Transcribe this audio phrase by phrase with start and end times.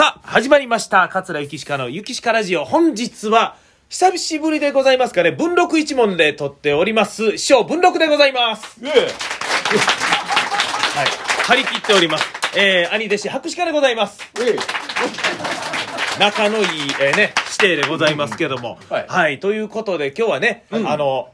[0.00, 1.10] さあ、始まりました。
[1.10, 2.64] 桂ゆきしかのゆきしかラジオ。
[2.64, 3.56] 本日は、
[3.90, 5.30] 久しぶりでございますかね。
[5.30, 7.36] 文録一問で撮っております。
[7.36, 8.82] 師匠、文録でございます。
[8.82, 8.94] はい。
[11.44, 12.24] 張り切っております。
[12.56, 14.20] えー、兄弟子、白鹿でございます。
[16.18, 16.64] 仲のいい、
[16.98, 18.78] えーね、指定でございますけども。
[18.88, 19.38] はいはい。
[19.38, 21.28] ということで、今日はね、あの、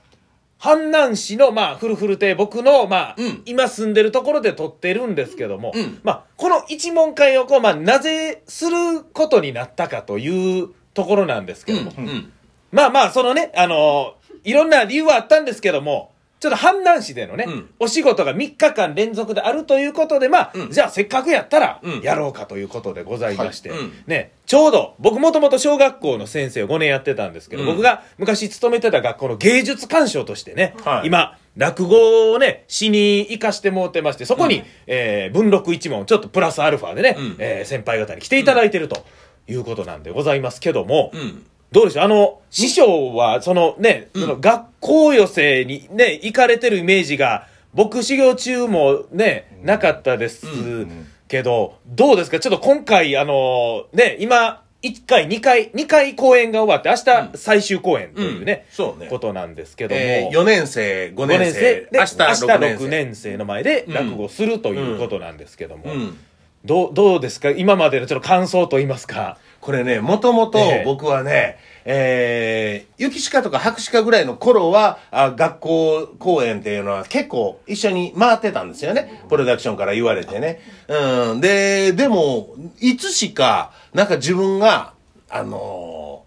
[0.60, 3.42] 阪南市の、まあ、フルフル亭、僕の、まあ、うん。
[3.44, 6.00] 今住んでるところで撮ってるんですけども、うん。
[6.02, 12.32] まあ、この一問会を、こう、まあ、なぜすることになったかというところなんですけども、うん。
[12.72, 14.14] まあまあ、そのね、あの
[14.44, 16.12] いろんな理由はあったんですけども、
[16.46, 17.70] ちょっと阪南市でのね、うん。
[17.80, 20.70] お仕事が3日間連続であるということで、まあ、うん。
[20.70, 23.78] じゃあせっかくやったらうん、やろうかということでございまして、はい。
[23.80, 23.92] うん。
[24.06, 27.68] ね、ちょうど、僕もともと小学校の先生を5年やってたんですけど、うん。
[27.68, 31.08] 僕が昔勤めてた学校の芸術鑑賞としてね、はい。
[31.08, 37.36] 今、落語をね、詩に活かしてもうてまして、そこに、えー文録一問、ちょっとプラスアルファでね、うん。
[37.38, 39.04] えー先輩方に来ていただいてると
[39.48, 41.46] いうことなんでございますけども、うん。
[41.72, 42.04] どうでしょう？
[42.04, 44.22] あの、師匠は、そのね、うん。
[44.22, 52.38] その学校寄せにね、行かれてるイメージが、僕修行中もね、なかったですうんけど、どうですか？
[52.40, 58.74] ちょっと今回、あの、ね、今、1回、2回、2回公演が終わって、明日最終公演というね、うん。
[58.74, 59.08] そうね。
[59.08, 62.88] ことなんですけども、えー、4年生、5 5年年生生、で、明日6 6年生。
[62.88, 66.16] 年生の前で落語するということなんですけども、うん。
[66.64, 67.50] どう、どうですか？
[67.50, 69.38] 今までのちょっと感想と言いますか。
[69.66, 79.24] これね、もともとええ僕はね、えー、雪鹿とか白鹿ぐらいの頃は、あ学校公演っていうのは結構一緒に回ってたんですよね。
[79.28, 80.60] プロダクションから言われてね。
[80.86, 81.40] うん。
[81.40, 84.94] で、でも、いつしか、なんか自分が、
[85.28, 86.26] あのー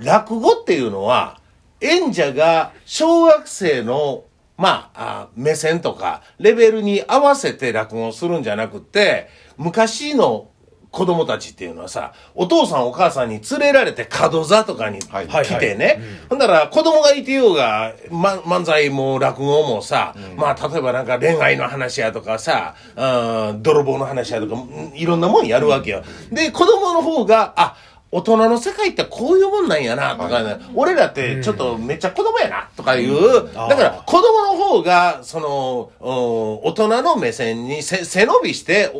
[0.00, 1.38] 落語っていうのは、
[1.80, 4.24] 演者が小学生の、
[4.56, 10.48] まあ、あ目線とか、レベルに合わせて落語をするんじゃなくて、昔の
[10.90, 15.28] 子供たちっていうのはさ、お父さんお母さんに連れられて角座とかにはい。
[15.28, 26.02] 来てね、ほんだら子供がいてようが、ま、漫才も落語もさ、まあ例えばなんか恋愛の話やとかさ、うん泥棒の話やとか、うんいろんなもんやるわけよ。
[26.32, 27.76] で、子供の方が、あ、
[28.12, 38.90] 大人の世界ってこういうもんなんやな、とかね、俺らってちょっとめっちゃ子供やな、とかいう、あーだから子供の方が、その、うん大人の目線に背背伸びして、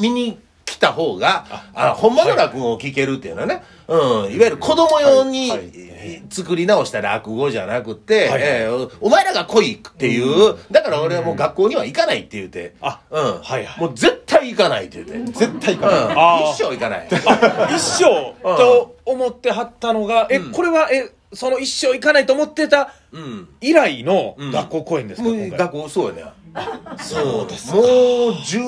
[0.00, 0.38] 見に
[0.76, 4.02] 来た方が、あほんまの落語を聞けるっていうのはね、うん、い
[4.38, 5.70] わゆる子供用に、はいはい
[6.30, 13.80] 作り直した落語じゃなくて、はいえーお前らが来いっていう、だから俺はもう学校には行かないって言うて、あうん、はいはい。
[13.80, 16.44] もう絶対行かないって言うて、絶対行かない。
[16.44, 17.08] うん、一生行かない。
[17.74, 18.04] 一生
[18.56, 23.48] と思ってはったのが、え、これは、え、その一生行かないと思ってたうん。
[23.60, 24.52] 以来のん。
[24.52, 25.58] 学校公演ですか、もう今回。
[25.58, 26.32] 学校、そうやね。
[26.98, 28.60] そうですもう十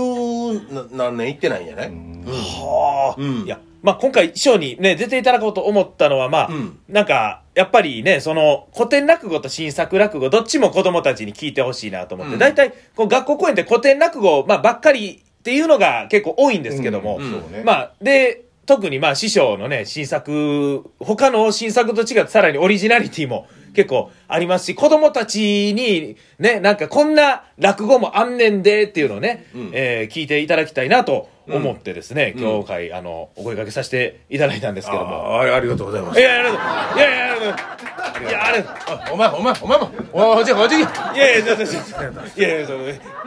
[0.92, 3.44] 何年行ってないんじゃないはあ、うん。
[3.44, 6.78] いや、まあ今回、ショーにね、出ていただこうと思ったのは、まあ、うん。
[6.88, 12.38] なんか、やっぱりね、その、古典落語と新作落語、どっちも子供たちに聞いてほしいなと思って、うん。
[12.38, 17.62] 大体、こう学校公演って古典落語、まあ、ばっかりっていうのが結構多いんですけども、うんそうね。
[17.64, 23.46] まあ、で、特にまあ師匠のね、新作、他の新作と違ってさらにオリジナリティも
[23.78, 29.70] 結構ありますし、子供たちにね、なんかこんな落語もあんねんでっていうのをね、うん。
[29.72, 32.42] えー聞いていただきたいなと思ってですね、うん。
[32.42, 35.36] 今日回、あの、お声掛けさせていただいたんですけども。
[35.36, 36.18] ああありがとうございます。
[36.18, 36.58] いやいや、ありがと
[36.96, 36.98] う。
[36.98, 38.28] いやいや、ありがとう。
[38.28, 40.80] いや、あれ、あお前、お前、お前も、おおじおじい。
[40.80, 41.46] やいや、い
[42.42, 42.68] やいや、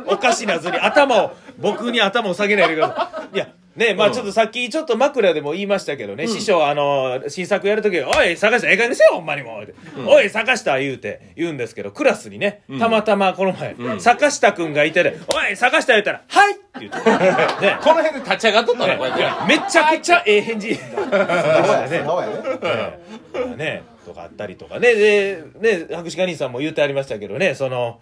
[0.06, 3.35] おかしな図に頭を、僕に頭を下げないでください。
[3.38, 9.73] いや、ねまあちょっとさっきちょっと枕でも言いましたけどね、師匠、あの、新作やるとき、おい、探した、ええ加減にせよ、ほんまにもう。
[10.07, 16.53] おい、坂下言うて、言うんですけど、クラスにね、たまたまこの前、坂下くんがいてね、おい、坂下言ったら、はい！
[16.53, 16.97] って言って、
[17.65, 19.57] ね、この辺で立ち上がっとったの、こうやって。
[19.57, 20.79] めちゃくちゃええ返事。
[23.57, 23.83] ね。
[24.05, 24.93] とかあったりとかね。
[24.95, 27.99] でね博士課兄さんも言ってありましたけどねその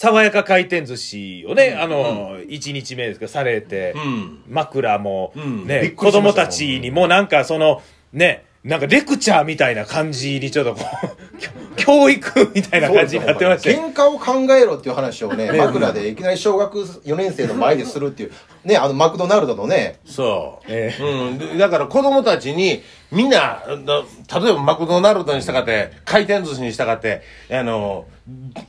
[0.00, 4.42] 爽やか回転寿司をね、あの、1日目ですけど、されて、うん。
[4.48, 5.66] 枕も、うん。
[5.66, 13.78] ね、子供たちにもなんかその、ね、なんかレクチャーみたいな感じにちょっとこう、 教育みたいな感じになってましたよ。
[13.78, 18.32] 喧嘩を考えろっていう話をね、枕でいきなり小学4年生の前でするっていう、
[18.64, 20.66] ね、あのマクドナルドのね、そう。
[20.68, 21.56] えうんで。
[21.56, 28.06] だから子供たちに、みんな、だ例えばマクドナルドにしたかって、回転寿司にしたかって、あの、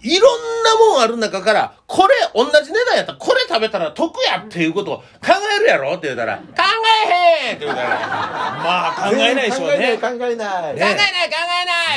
[0.02, 5.04] いろんなもんある中から、これ、同じ値段やったら、これ食べたら得やっていうことを考
[5.58, 6.44] えるやろって言うたら、考
[7.06, 7.90] えへんって言うたら、
[8.64, 9.98] まあ考えないでしょうね。
[10.02, 10.38] 考えない、考えない。
[10.38, 11.36] 考えない、考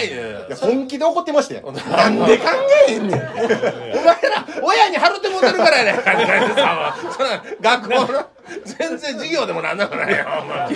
[0.02, 1.73] えない本気で怒ってましたよ。
[1.73, 2.44] なんで考
[2.88, 3.20] えへんねん。
[3.23, 5.96] お前ら、親に払ってもうてるからやねん。
[7.61, 8.26] 学校の、
[8.64, 10.25] 全然授業でもなんだからよ。
[10.43, 10.69] お前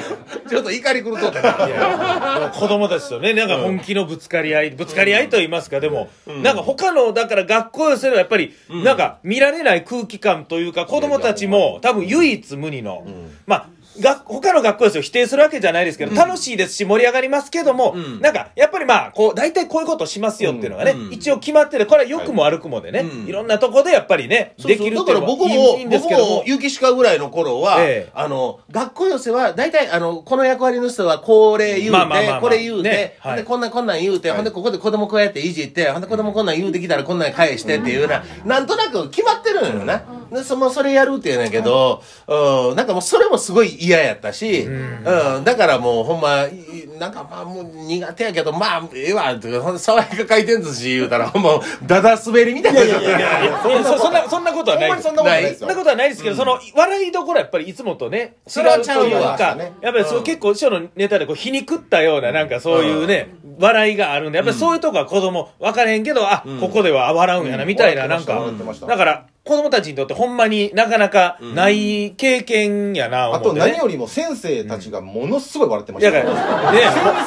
[0.49, 1.67] ちょっと怒り狂っとってな。
[1.67, 13.06] でも子供たちとね、なんか本気のぶつかり合い、ぶつかり合いと言いますか、でも、なんか他の、だから学校寄せのやっぱり、なんか見られない空気感というか、子供たちも多分唯一無二の、
[13.46, 13.67] まあ、
[14.00, 18.20] が他の学校ですよ否定するわけじゃないですけど、楽しいですし盛り上がりますけども、ん。
[18.20, 21.12] なんかやっぱりまあこう大体こういうことしますよっていうのがね、うん。
[21.12, 24.78] 一応決まっててこれは良くも悪くもでね、うんいろんなとこでやっぱりねそうそう。
[24.78, 26.36] できるっだていうのはいから僕もいいいんです僕けども。
[26.36, 28.10] も有機歯科ぐらいの頃は、ええ。
[28.14, 32.40] あの学校寄せは大体あのこの役割の人はこれ言うて、まあまあまあまあ。
[32.40, 33.16] これ言うて、ね。
[33.20, 52.82] はいほんでこんなんこんなん言うて、ほんでここで子供こうやっていじってほんで子供こんなん言うてきたらこんなん返してっていうような、なんとなく決まってるのよな、でそのそれやるって言うねんけど、うん、なんかもうそれもすごい嫌やったし、うん、だからもうほんまいなんかまあもう苦手やけどまあええわってほんで爽やか回転寿司言うたら ほんまだだ滑りみたいな。
[52.82, 55.08] いやいやいやいやそそんなそんなことはないです。
[55.08, 59.72] ほんまにそんなことないそんなことはないですけど、その笑いどころやっぱりいつもとね違そうれはちゃうというわか、ね。
[59.81, 68.86] やっぱりそう、結構師匠のネタでこう皮肉ったようななんかそういうね、笑いがあるんでやっぱりそういうとこは子供分からへんけど、あ、ここでは笑うんやなみたいな、なんか笑ってました。
[68.86, 76.18] だから子供たちにとってほんまになかなかない経験やなあと何よりも先生たちがものすごい笑ってました。
[76.18, 76.26] よ。
[76.26, 76.80] だからね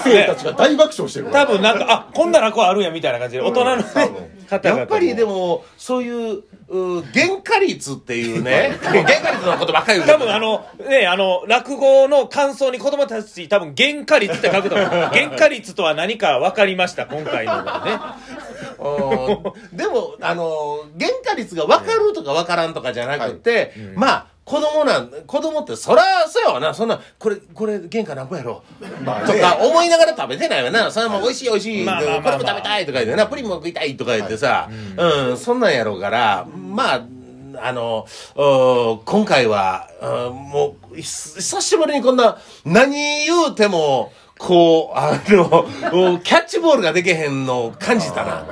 [0.03, 1.31] 先生たちが大爆笑してる。
[1.31, 3.83] 多分なんかあこんな落語あるんやみたいな感じで大人のね、
[4.51, 10.09] 方々やっぱりでも、そういう、う原価率っていうね、 原価率のことばっかり言う。
[10.11, 14.89] 多分あの、ね、あの、落語の感想に子供たち多分原価率って書くと思う。
[14.89, 17.63] 原価率とは何か分かりました、今回のね。
[18.81, 19.77] うん。
[19.77, 28.63] でも、あの、原価率が分かるとか分からんとかじゃなくて、まあ、子供なん、子供って、そら、そうやわな、そんな、これ、これ、原価何個やろ
[29.03, 30.91] まあとか思いながら食べてないわな。
[30.91, 31.85] それも美味しい美味しい。
[31.85, 32.23] まあまあまあまあ。
[32.23, 37.01] これも食べたいとか言ってな、プリンも食いたいとか言ってさ、うん、そんなんやろうから、まあ、
[37.61, 44.11] あの、うん今回は、うんもう、ひ久しぶりにこんな、何言うても、
[44.41, 48.43] こう、あの、うんキャッチボールができへんのを感じたな。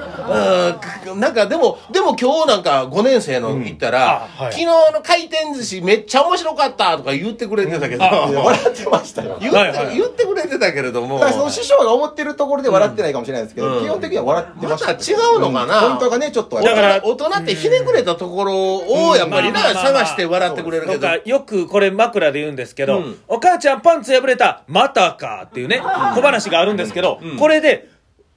[1.14, 4.54] うん、なんかでも、でも今日なんか5年生の行ったら、あはい。
[4.54, 8.08] 昨日の回転寿司めっちゃ面白かったとか言ってくれてたけど、い。
[8.08, 9.38] や笑ってましたよ。
[9.40, 11.20] 言って、はいはい言ってくれてたけれども。
[11.30, 13.84] その師匠が思ってるところで笑ってないかもしれないですけど、うん。
[13.84, 14.94] 基本的には笑ってました。
[14.94, 15.82] また違うのかな。
[15.82, 18.78] ポイントがね、ちょっとあだから大人ってひねくれたところ
[19.10, 21.08] をやっぱりな、探して笑ってくれるけど。
[21.26, 23.20] よくこれ枕で言うんですけど、うん。
[23.28, 25.82] お母ちゃんパンツ破れた、またかっていうね、
[26.16, 27.89] 小話があるんですけど、これで、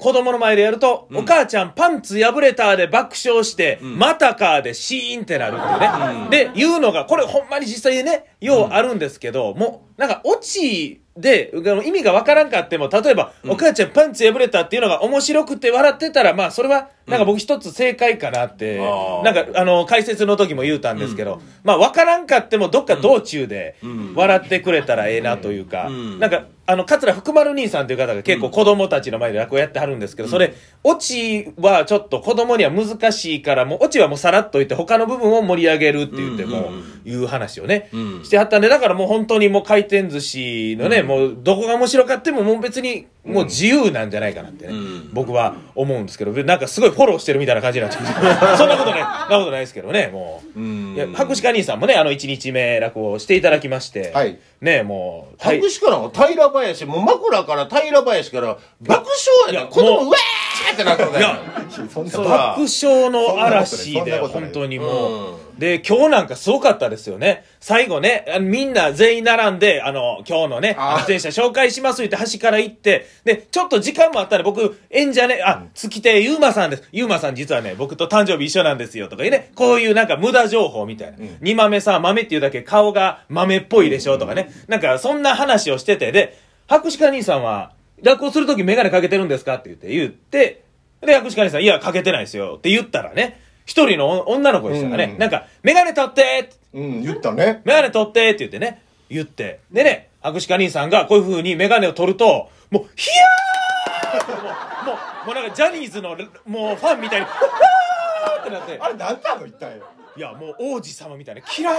[0.02, 6.50] 子供の前でやると、お母ちゃんパンツ破れたで爆笑して、またかでシーンってなるっていうね。
[6.50, 11.52] で、言うのが、これほんまに実際ね、ようあるんですけど、もう、なんかオチで、
[11.84, 19.24] 意味がわからんかっても、例えば、お母ちゃんパンツ破れたっていうのが面白くて笑ってたら、まあそれは、なんか僕一つ正解かなって、あー。
[19.24, 23.76] なんか、あの、解説の時も言うたんですけど、まあ、わからんかっても、どっか道中で、
[24.14, 26.20] 笑ってくれたらええなというか、ん。
[26.20, 30.54] なんか、あの、桂福丸兄さんという方が結構子供たちの前で落語やってはるんですけど、それ、
[30.84, 36.70] オチはちょっと子供には難しいから、もう、オチはもうさらっと言って、他の部分を盛り上げるって言っても、
[37.04, 38.24] いう話をね、ん。
[38.24, 45.10] してはったんで、だからもう本当にもう回転寿司のね、もう、どこが面白かっても、もう別に、もう自由なんじゃないかなってね、ん。
[45.12, 48.06] 僕は思うんですけど、なんかすごいフォローしてるみたいな感じになってる
[48.58, 50.60] そんなことね、そんなことないですけどね、もう。
[50.60, 50.94] ん。
[50.94, 54.38] いや、博士課兄さんもね、あの、1日目落語をしていただきまして、はい。
[54.60, 59.06] ね、もう、はい白紙からも平林、もう枕から平林から爆
[59.46, 59.66] 笑やな。
[59.68, 60.41] 子供、うわー
[60.72, 61.38] ってなってたよいや
[61.88, 67.44] そんなそう爆笑の嵐で、本当にもう、うで、今日なんかすごかったですよね。
[67.60, 70.76] 最後ね、みんな全員並んで、あの、今日のね、
[71.06, 76.88] 出演者紹介しますって端から行って、で、ちょっと時間もあったら僕、演者ね、あ、月亭ゆうまさんです。
[76.92, 79.08] ゆうまさん実はね、僕と誕生日一緒なんですよ。
[79.08, 81.18] とかね、こういうなんか無駄情報みたいな。
[81.40, 84.18] 二豆さん、豆っていうだけ顔が豆っぽいでしょ。
[84.18, 90.64] とかね、なんかそんな話をしてて、で、博士課兄さんは、落語するときメガネかけてるんですかって言って言って、
[91.00, 95.18] で、博士課兄さん、いや、かけてないですよって言ったらね、一人の女の子でしたかね、うん。
[95.18, 97.62] なんか、メガネ取ってうん、言ったね。
[97.64, 99.60] メガネ取ってって言ってね、言って。
[99.70, 104.42] でね、アクシカ兄さんがこういう風にメガネを取ると、もう、ヒヤー！
[104.42, 104.52] もう、も
[105.24, 106.16] う、もうなんかジャニーズの、
[106.46, 109.80] もうファンみたいに、わーってなって、あれ、なんなの一体。
[110.16, 111.74] いや、もう王子様みたいな、キラー！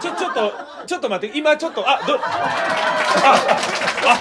[0.00, 0.52] ちょ、ちょっと、
[0.86, 4.20] ちょっと待って、今ちょっと、あ、ど、あ、あ、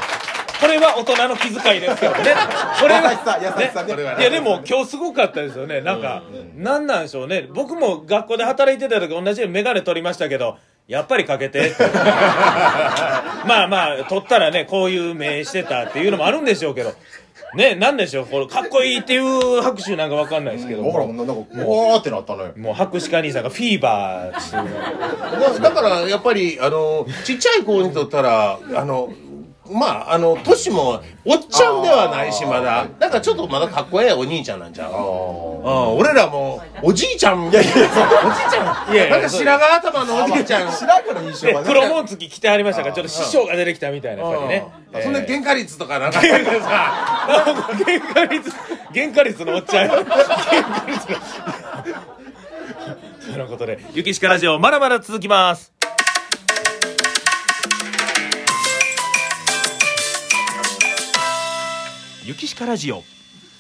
[0.60, 2.36] これは大人の気遣いですけど ね。
[2.80, 5.82] これは優しさ優しさねこれはねいや、でも今日すごかったですよね。
[5.82, 6.24] なんか、
[6.56, 7.48] なんなんでしょうね。
[7.54, 10.58] 僕も学校で働いてた時同じようにメガネ取りましたけど、
[10.88, 11.74] やっぱりかけて。
[13.46, 16.94] まあまあ、取ったらね、こういう目してたっていうのもあるんでしょうけど。
[17.56, 20.84] ね、なんでしょう、これ、かっこいいっていう拍手なんかわかんないですけど。
[20.84, 22.52] ほら、なんか、もわーってなったのよ。
[22.58, 24.64] もう、拍手家兄さんがフィーバーしてる。
[25.62, 29.10] だ だからやっぱりあのちっちゃい子にとったらあの
[29.72, 32.86] まああの年もおっちゃんではないしまだ。
[33.00, 34.92] なんかちょっとまだかっこええお兄ちゃんなんちゃう。
[34.92, 35.98] うん。
[36.00, 37.50] 俺らもうおじいちゃん。
[37.50, 37.82] いやいやおじい
[38.52, 38.94] ちゃん。
[38.94, 40.72] いやいやなんか白髪頭のおじいちゃん。
[40.72, 41.68] 白髪の印象でがね。
[41.68, 42.90] 黒紋付き着てはりましたか？
[42.90, 44.66] ら、ちょっと師匠が出てきたみたいな、やっぱりね。
[44.94, 45.04] うん。
[45.04, 46.44] そんで原価率とかなんかさ原
[48.14, 48.52] 価率、
[48.94, 49.88] 原価率のおっちゃん。
[49.96, 51.16] 原価率の。
[53.34, 55.73] ということで、ゆきしかラジオ、まだまだ続きます。
[62.34, 63.04] ゆきしかラジオ。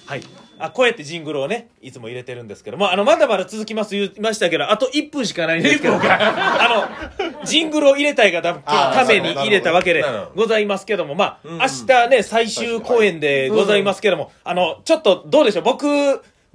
[0.08, 0.24] はい。
[0.58, 2.78] あ、こうやってジングルをね、いつも入れてるんですけど。
[2.78, 6.90] も、あの、まだまだ続きます言いましたけど、あと1分しかないんですけど、 あ
[7.22, 10.04] の、ジングルを入れたいがために入れたわけで
[10.36, 15.86] ございますけども、まあ、明日ね、最終公演でございますけども、あの、ちょっとどうでしょう、僕、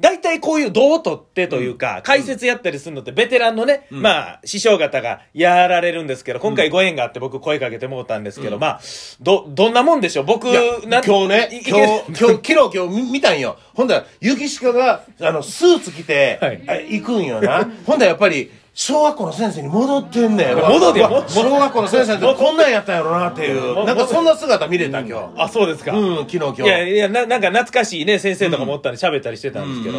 [0.00, 8.81] 大体こういうどう取ってというか、解説やったりするのってベテランのね、まあ、師匠方がやられるんですけど、今回ご縁があって僕声かけてもうたんですけど、まあ、
[9.21, 10.25] ど、どんなもんでしょう？
[10.25, 10.45] 僕、
[10.87, 16.38] なん今日ね今日今日昨日今日見見たんよほんだら雪鹿があのスーツ着て、
[16.88, 23.85] 行くんよなほんだらやっぱり小学校の先生に戻ってんねん戻って小学校の先生ってこんなんやったんやろなっていう。
[23.85, 25.42] なんかそんな姿見れた今日。
[25.42, 25.92] あ、そうですか。
[25.99, 26.62] うん昨日今日。
[26.62, 29.99] いやいやな、なんか懐かしいね、先生とかもおったんで喋ったりしてたんですけど。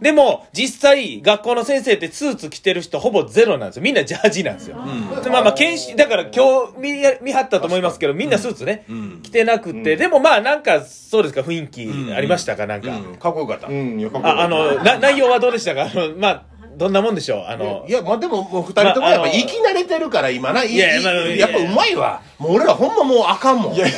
[0.00, 3.82] でも、実際、学校の先生ってスーツ着てる人ほぼゼロなんですよ。
[3.82, 4.76] みんなジャージなんですよ。
[5.22, 8.84] でまあまあ、研修、だから今日見や見張ったと思いますけど、みんなスーツね、
[9.22, 12.90] 着てなくて、でもまあなんか、そうですか、雰囲気ありましたか、なんか。
[12.90, 13.16] うん。
[13.18, 14.28] かっこよかった、うん、よかった。
[14.30, 15.84] あ、あの、な、内容はどうでしたか？
[15.84, 16.42] あの、まあ、
[16.76, 17.44] どんなもんでしょう？
[17.46, 20.62] あのい、や、まあでも、もう二人ともやっぱ生き慣れてるから、今な。
[20.62, 22.20] いいやいやっぱうまいわ。
[22.38, 23.74] もう俺らほんまもうあかんもん。
[23.74, 23.96] いやいや、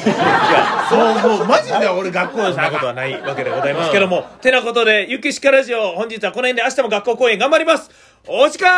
[1.25, 4.23] もう、もうマジで俺学校そんなことはないわけでございますけども。
[4.41, 7.91] てなことで、ゆきしかラジオ、本日はこの辺で明日も学校公演頑張ります
[8.29, 8.69] お時間